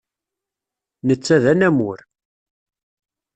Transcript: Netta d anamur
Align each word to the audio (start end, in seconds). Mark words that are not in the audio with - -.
Netta 1.07 1.35
d 1.43 1.45
anamur 1.51 1.99